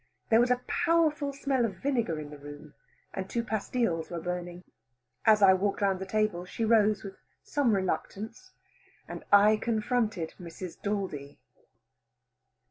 [0.31, 2.73] There was a powerful smell of vinegar in the room,
[3.13, 4.63] and two pastiles were burning.
[5.25, 8.49] As I walked round the table she rose with some reluctance,
[9.07, 10.81] and I confronted Mrs.
[10.81, 11.37] Daldy.